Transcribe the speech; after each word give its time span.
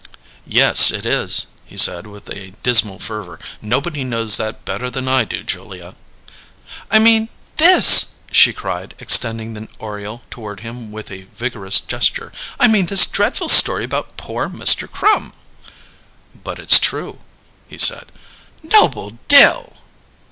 "Yes, 0.47 0.89
it 0.89 1.05
is," 1.05 1.45
he 1.63 1.77
said, 1.77 2.07
with 2.07 2.27
a 2.31 2.53
dismal 2.63 2.97
fervour. 2.97 3.37
"Nobody 3.61 4.03
knows 4.03 4.37
that 4.37 4.65
better 4.65 4.89
than 4.89 5.07
I 5.07 5.25
do, 5.25 5.43
Julia!" 5.43 5.93
"I 6.89 6.97
mean 6.97 7.29
this!" 7.57 8.15
she 8.31 8.51
cried, 8.51 8.95
extending 8.97 9.53
the 9.53 9.67
Oriole 9.77 10.23
toward 10.31 10.61
him 10.61 10.91
with 10.91 11.11
a 11.11 11.27
vigorous 11.35 11.79
gesture. 11.79 12.31
"I 12.59 12.67
mean 12.67 12.87
this 12.87 13.05
dreadful 13.05 13.47
story 13.49 13.83
about 13.83 14.17
poor 14.17 14.49
Mr. 14.49 14.89
Crum!" 14.91 15.33
"But 16.33 16.57
it's 16.57 16.79
true," 16.79 17.19
he 17.67 17.77
said. 17.77 18.11
"Noble 18.63 19.19
Dill!" 19.27 19.71